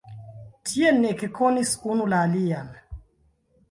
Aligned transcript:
Tiel 0.69 0.97
ni 1.03 1.11
ekkonis 1.11 1.77
unu 1.93 2.11
la 2.15 2.25
alian. 2.31 2.77